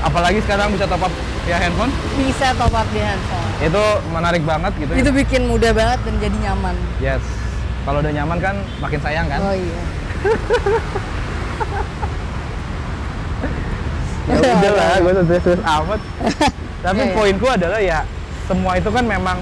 Apalagi 0.00 0.40
sekarang 0.48 0.72
bisa 0.72 0.88
top 0.88 1.04
up 1.04 1.12
via 1.44 1.60
handphone. 1.60 1.92
Bisa 2.16 2.56
top 2.56 2.72
up 2.72 2.88
di 2.88 3.04
handphone. 3.04 3.48
Itu 3.60 3.84
menarik 4.16 4.42
banget 4.48 4.72
gitu 4.80 4.90
ya. 4.96 4.98
itu 5.04 5.10
bikin 5.12 5.44
mudah 5.44 5.76
banget 5.76 6.00
dan 6.08 6.14
jadi 6.24 6.36
nyaman. 6.48 6.74
Yes 7.04 7.43
kalau 7.84 7.98
udah 8.00 8.12
nyaman 8.12 8.38
kan 8.40 8.56
makin 8.80 9.00
sayang 9.00 9.26
kan? 9.28 9.40
Oh 9.44 9.54
iya. 9.54 9.78
Ya 14.24 14.40
udah 14.40 14.72
lah 14.72 14.96
gue 15.04 15.12
stres 15.36 15.60
amat. 15.60 16.00
Tapi 16.84 17.00
Iya, 17.00 17.08
iya. 17.08 17.14
poinku 17.16 17.46
adalah 17.48 17.80
ya 17.80 17.98
semua 18.44 18.76
itu 18.76 18.88
kan 18.92 19.04
memang 19.04 19.40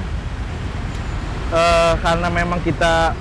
eh, 1.54 1.92
karena 2.02 2.28
memang 2.30 2.58
kita 2.62 3.14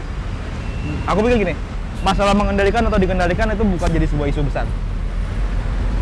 aku 1.10 1.26
pikir 1.26 1.38
gini 1.42 1.54
masalah 2.02 2.34
mengendalikan 2.34 2.86
atau 2.86 2.98
dikendalikan 2.98 3.54
itu 3.54 3.62
bukan 3.66 3.90
jadi 3.94 4.06
sebuah 4.10 4.28
isu 4.30 4.42
besar. 4.46 4.66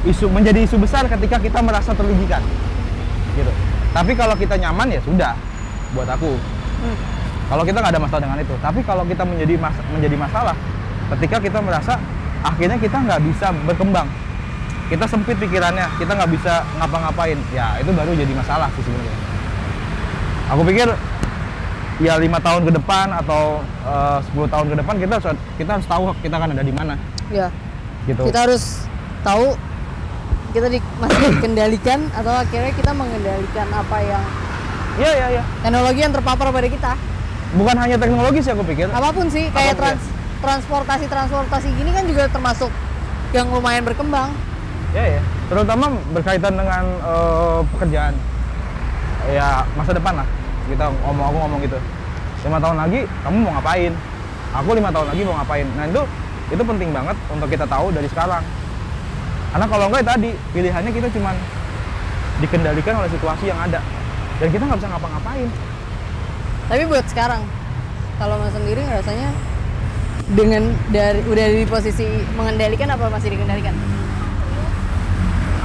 Isu 0.08 0.32
menjadi 0.32 0.64
isu 0.64 0.80
besar 0.80 1.04
ketika 1.12 1.40
kita 1.44 1.60
merasa 1.60 1.92
terrugikan 1.92 2.40
gitu. 3.36 3.52
Tapi 3.92 4.16
kalau 4.16 4.36
kita 4.40 4.56
nyaman 4.56 4.96
ya 4.96 5.02
sudah 5.04 5.36
buat 5.92 6.08
aku. 6.08 6.40
Hmm. 6.80 6.98
Kalau 7.50 7.64
kita 7.66 7.78
nggak 7.82 7.94
ada 7.98 8.02
masalah 8.02 8.22
dengan 8.30 8.40
itu. 8.46 8.56
Tapi 8.62 8.80
kalau 8.86 9.04
kita 9.10 9.26
menjadi 9.26 9.54
mas- 9.58 9.86
menjadi 9.90 10.16
masalah 10.22 10.56
ketika 11.18 11.42
kita 11.42 11.60
merasa 11.66 11.98
akhirnya 12.46 12.78
kita 12.78 12.98
nggak 13.02 13.20
bisa 13.26 13.48
berkembang. 13.66 14.08
Kita 14.90 15.06
sempit 15.10 15.38
pikirannya 15.42 15.86
kita 15.98 16.14
nggak 16.14 16.30
bisa 16.30 16.62
ngapa-ngapain. 16.78 17.38
Ya 17.50 17.74
itu 17.82 17.90
baru 17.90 18.14
jadi 18.14 18.34
masalah 18.38 18.70
sih 18.78 18.86
sebenarnya. 18.86 19.18
Aku 20.54 20.62
pikir 20.66 20.88
ya 22.00 22.16
lima 22.22 22.38
tahun 22.38 22.70
ke 22.70 22.72
depan 22.78 23.12
atau 23.26 23.66
eh, 23.84 24.18
10 24.34 24.54
tahun 24.54 24.66
ke 24.72 24.76
depan 24.86 24.96
kita 25.02 25.14
harus 25.20 25.28
kita 25.58 25.72
harus 25.78 25.88
tahu 25.90 26.04
kita 26.22 26.36
akan 26.38 26.50
ada 26.54 26.64
di 26.64 26.74
mana. 26.74 26.94
Ya. 27.34 27.50
Gitu. 28.06 28.22
Kita 28.30 28.46
harus 28.46 28.86
tahu 29.26 29.58
kita 30.54 30.68
di, 30.70 30.80
masih 30.98 31.22
dikendalikan 31.38 32.00
atau 32.14 32.34
akhirnya 32.34 32.74
kita 32.74 32.92
mengendalikan 32.94 33.68
apa 33.70 33.98
yang 34.02 34.24
iya 34.98 35.12
iya 35.14 35.28
iya. 35.38 35.44
teknologi 35.62 36.00
yang 36.02 36.14
terpapar 36.14 36.50
pada 36.50 36.66
kita 36.66 36.92
bukan 37.58 37.76
hanya 37.82 37.98
teknologi 37.98 38.40
sih 38.46 38.52
aku 38.54 38.62
pikir. 38.68 38.92
Apa 38.94 39.10
pun 39.10 39.26
sih 39.32 39.50
kayak 39.50 39.74
Apa 39.74 39.78
pun, 39.78 39.82
trans 39.82 40.04
transportasi 40.40 41.06
transportasi 41.10 41.68
gini 41.76 41.92
kan 41.92 42.04
juga 42.06 42.30
termasuk 42.30 42.72
yang 43.34 43.50
lumayan 43.50 43.82
berkembang. 43.86 44.30
Ya 44.94 45.18
ya 45.18 45.22
terutama 45.50 45.90
berkaitan 46.14 46.54
dengan 46.54 46.84
eh, 47.02 47.60
pekerjaan. 47.74 48.14
Ya 49.34 49.66
masa 49.74 49.92
depan 49.94 50.22
lah. 50.22 50.28
Kita 50.70 50.94
ngomong 51.06 51.26
aku 51.34 51.38
ngomong 51.48 51.60
gitu. 51.66 51.78
Lima 52.46 52.58
tahun 52.62 52.78
lagi 52.78 53.00
kamu 53.26 53.38
mau 53.42 53.52
ngapain? 53.58 53.94
Aku 54.50 54.70
lima 54.74 54.90
tahun 54.94 55.08
lagi 55.14 55.22
mau 55.26 55.36
ngapain? 55.42 55.68
Nah 55.78 55.86
itu 55.90 56.02
itu 56.50 56.64
penting 56.66 56.90
banget 56.90 57.18
untuk 57.30 57.50
kita 57.50 57.66
tahu 57.66 57.94
dari 57.94 58.10
sekarang. 58.10 58.42
Karena 59.50 59.66
kalau 59.66 59.86
enggak 59.90 60.02
ya 60.06 60.08
tadi 60.14 60.30
pilihannya 60.54 60.92
kita 60.94 61.08
cuman 61.18 61.36
dikendalikan 62.40 62.94
oleh 63.02 63.10
situasi 63.10 63.50
yang 63.50 63.60
ada. 63.60 63.82
Dan 64.40 64.48
kita 64.54 64.64
nggak 64.64 64.80
bisa 64.80 64.90
ngapa-ngapain 64.94 65.50
tapi 66.70 66.86
buat 66.86 67.02
sekarang 67.10 67.42
kalau 68.22 68.38
mas 68.38 68.54
sendiri 68.54 68.86
rasanya 68.86 69.34
dengan 70.38 70.70
dari 70.94 71.26
udah 71.26 71.46
di 71.50 71.66
posisi 71.66 72.06
mengendalikan 72.38 72.94
apa 72.94 73.10
masih 73.10 73.34
dikendalikan? 73.34 73.74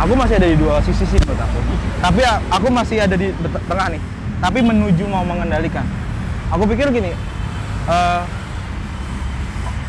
Aku 0.01 0.17
masih 0.17 0.41
ada 0.41 0.49
di 0.49 0.57
dua 0.57 0.81
sisi 0.81 1.05
sih 1.05 1.21
menurut 1.21 1.45
aku. 1.45 1.61
Tapi 2.01 2.21
aku 2.49 2.69
masih 2.73 3.05
ada 3.05 3.15
di 3.21 3.29
tengah 3.69 3.87
nih. 3.93 4.01
Tapi 4.41 4.59
menuju 4.65 5.05
mau 5.05 5.23
mengendalikan. 5.29 5.85
Aku 6.57 6.65
pikir 6.65 6.89
gini 6.89 7.13
eh, 7.89 8.21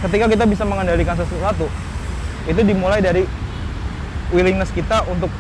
ketika 0.04 0.26
kita 0.28 0.44
bisa 0.44 0.68
mengendalikan 0.68 1.16
sesuatu 1.16 1.72
itu 2.46 2.62
dimulai 2.62 3.00
dari 3.00 3.24
willingness 4.36 4.76
kita 4.76 5.08
untuk 5.08 5.32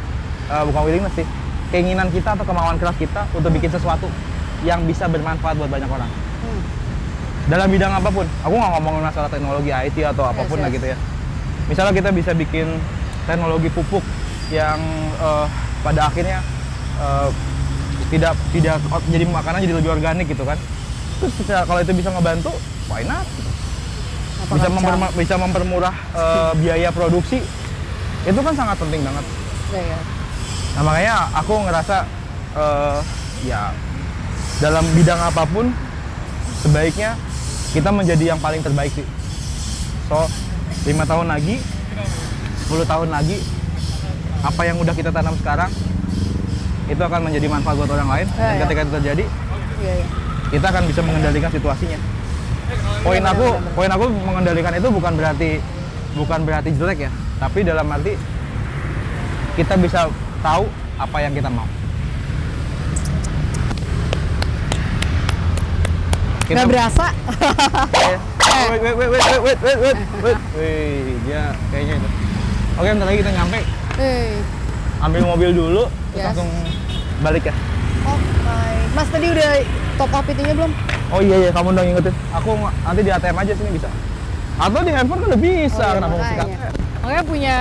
eh, 0.47 0.63
bukan 0.71 0.81
willingness 0.87 1.19
sih 1.19 1.27
keinginan 1.75 2.07
kita 2.15 2.39
atau 2.39 2.47
kemauan 2.47 2.79
keras 2.79 2.95
kita 2.95 3.27
untuk 3.35 3.51
bikin 3.51 3.67
sesuatu 3.75 4.07
yang 4.65 4.81
bisa 4.83 5.05
bermanfaat 5.05 5.55
buat 5.55 5.69
banyak 5.69 5.87
orang. 5.87 6.09
Hmm. 6.09 6.61
dalam 7.45 7.69
bidang 7.69 7.93
apa 7.93 8.09
pun 8.09 8.25
aku 8.41 8.53
nggak 8.57 8.71
ngomongin 8.73 9.03
masalah 9.05 9.29
teknologi 9.29 9.69
IT 9.69 9.97
atau 10.01 10.25
apa 10.25 10.41
pun 10.49 10.57
lah 10.57 10.69
yes. 10.69 10.75
gitu 10.81 10.85
ya. 10.89 10.97
Misalnya 11.69 11.93
kita 11.93 12.09
bisa 12.09 12.31
bikin 12.33 12.67
teknologi 13.29 13.69
pupuk 13.69 14.01
yang 14.49 14.81
eh, 15.21 15.45
pada 15.85 16.09
akhirnya 16.09 16.41
eh, 16.97 17.29
tidak 18.09 18.33
tidak 18.49 18.81
o- 18.89 19.05
jadi 19.13 19.25
makanan 19.29 19.61
jadi 19.61 19.77
lebih 19.77 19.93
organik 19.93 20.25
gitu 20.25 20.41
kan. 20.41 20.57
Terus 21.21 21.33
kalau 21.47 21.79
itu 21.81 21.93
bisa 21.93 22.09
ngebantu 22.09 22.49
why 22.89 23.05
not? 23.05 23.25
Apa 24.45 24.51
bisa, 24.61 24.67
memperma- 24.69 25.13
bisa 25.13 25.35
mempermurah 25.37 25.95
eh, 26.17 26.51
biaya 26.65 26.89
produksi. 26.89 27.45
Itu 28.25 28.41
kan 28.41 28.57
sangat 28.57 28.81
penting 28.81 29.05
banget. 29.05 29.25
Iya, 29.69 29.81
iya. 29.85 29.99
nah 30.75 30.81
makanya 30.81 31.15
aku 31.37 31.53
ngerasa 31.61 31.97
eh, 32.57 32.97
ya 33.45 33.69
dalam 34.59 34.83
bidang 34.95 35.19
apa 35.19 35.43
pun 35.45 35.67
sebaiknya 36.63 37.19
kita 37.71 37.91
menjadi 37.91 38.35
yang 38.35 38.39
paling 38.39 38.63
terbaik 38.63 38.91
sih 38.95 39.05
so 40.07 40.25
lima 40.85 41.03
tahun 41.03 41.27
lagi 41.27 41.59
10 42.65 42.81
tahun 42.81 43.09
lagi 43.11 43.37
apa 44.41 44.61
yang 44.63 44.77
udah 44.77 44.93
kita 44.93 45.09
tanam 45.09 45.33
sekarang 45.37 45.69
itu 46.85 47.01
akan 47.01 47.21
menjadi 47.25 47.47
manfaat 47.49 47.75
buat 47.77 47.89
orang 47.89 48.09
lain 48.09 48.27
Ya, 48.31 48.37
dan 48.37 48.55
ya. 48.55 48.61
ketika 48.65 48.79
itu 48.81 48.91
terjadi 49.01 49.25
Iya, 49.75 49.93
iya. 50.01 50.05
kita 50.55 50.65
akan 50.71 50.83
bisa 50.87 51.01
mengendalikan 51.03 51.51
situasinya. 51.51 51.99
Poin 53.03 53.19
aku, 53.21 53.47
poin 53.75 53.91
aku 53.91 54.05
mengendalikan 54.07 54.71
itu 54.71 54.87
bukan 54.87 55.13
berarti 55.13 55.59
bukan 56.15 56.39
berarti 56.47 56.69
jelek 56.73 56.99
ya, 57.05 57.11
tapi 57.37 57.59
dalam 57.61 57.85
arti 57.91 58.15
kita 59.59 59.75
bisa 59.77 60.07
tahu 60.39 60.63
apa 60.95 61.17
yang 61.19 61.35
kita 61.35 61.51
mau. 61.51 61.67
Kita... 66.45 66.61
Gak 66.61 66.69
berasa. 66.69 67.05
Iya. 67.93 68.19
Eh. 68.55 68.67
wait, 68.71 68.81
wait, 68.87 68.95
wait, 68.95 69.09
wait, 69.11 69.19
wait, 69.43 69.59
wait, 69.59 69.99
wait, 70.23 70.39
wait. 70.55 71.57
Kayaknya 71.75 71.95
itu. 71.99 72.09
Oke, 72.79 72.87
bentar 72.87 73.07
lagi 73.11 73.19
kita 73.19 73.31
nyampe. 73.35 73.59
Hey. 73.99 74.31
Ambil 75.03 75.21
mobil 75.27 75.49
dulu, 75.51 75.83
yes. 76.15 76.31
langsung 76.31 76.47
balik 77.19 77.51
ya. 77.51 77.55
Oh 78.07 78.15
Oke. 78.15 78.23
Okay. 78.47 78.75
Mas 78.95 79.07
tadi 79.11 79.27
udah 79.27 79.51
top 79.99 80.11
up 80.15 80.25
itunya 80.31 80.53
belum? 80.55 80.71
Oh 81.11 81.19
iya 81.19 81.35
iya, 81.43 81.49
kamu 81.51 81.75
dong 81.75 81.87
ingetin. 81.91 82.15
Aku 82.31 82.55
nanti 82.55 83.01
di 83.03 83.11
ATM 83.11 83.37
aja 83.43 83.53
sini 83.59 83.69
bisa. 83.75 83.89
Atau 84.55 84.79
di 84.87 84.91
handphone 84.95 85.19
kan 85.19 85.27
udah 85.35 85.41
bisa, 85.43 85.83
oh, 85.83 85.91
iya, 85.91 85.95
kenapa 85.99 86.15
iya, 87.11 87.21
punya 87.27 87.57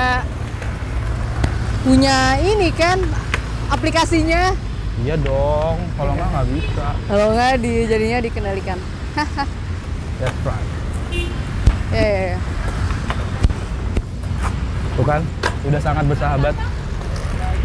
punya 1.85 2.17
ini 2.39 2.71
kan 2.71 3.03
aplikasinya 3.69 4.55
Iya 4.97 5.15
dong. 5.19 5.77
Kalau 5.93 6.13
Iya. 6.13 6.17
nggak 6.17 6.29
nggak 6.31 6.47
bisa. 6.53 6.87
Kalau 7.05 7.27
nggak 7.33 7.53
di 7.59 7.73
jadinya 7.85 8.19
dikendalikan. 8.21 8.79
That's 10.21 10.41
right. 10.45 10.69
Ya, 11.91 11.99
ya, 12.01 12.23
ya. 12.29 12.39
Tuh 14.95 15.05
kan, 15.05 15.21
udah 15.65 15.81
sangat 15.81 16.05
bersahabat. 16.07 16.55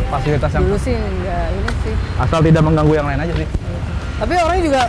Fasilitas 0.10 0.50
yang 0.50 0.64
Dulu 0.66 0.78
sih 0.80 0.96
nggak 0.96 1.46
ini 1.52 1.72
sih. 1.84 1.96
asal 2.18 2.40
tidak 2.42 2.64
mengganggu 2.64 2.94
yang 2.96 3.06
lain 3.06 3.20
aja 3.20 3.34
sih. 3.36 3.48
Tapi 4.18 4.34
orang 4.34 4.60
juga 4.60 4.82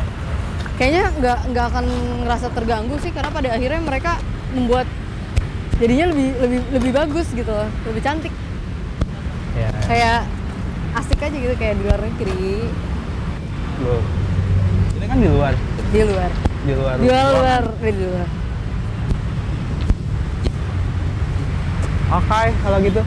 kayaknya 0.75 1.05
nggak 1.13 1.39
nggak 1.51 1.65
akan 1.67 1.85
ngerasa 2.25 2.47
terganggu 2.57 2.95
sih 2.97 3.13
karena 3.13 3.29
pada 3.29 3.49
akhirnya 3.53 3.81
mereka 3.83 4.13
membuat 4.51 4.87
jadinya 5.77 6.07
lebih 6.09 6.29
lebih 6.41 6.59
lebih 6.73 6.91
bagus 6.95 7.27
gitu 7.31 7.51
loh, 7.51 7.69
lebih 7.85 8.01
cantik. 8.01 8.33
Ya. 9.53 9.69
Kayak 9.85 10.21
asik 10.97 11.23
aja 11.23 11.37
gitu 11.37 11.55
kayak 11.55 11.79
di 11.79 11.83
luar 11.87 12.01
negeri, 12.03 12.67
Loh. 13.81 14.03
Ini 14.99 15.07
kan 15.07 15.17
di 15.23 15.29
luar, 15.31 15.55
di 15.95 16.01
luar, 16.05 16.31
di 16.67 16.73
luar. 16.75 16.97
di 16.99 17.07
luar, 17.07 17.25
luar, 17.33 17.63
di 17.81 18.05
luar. 18.05 18.29
Oke, 22.11 22.43
kalau 22.67 22.79
gitu. 22.83 23.03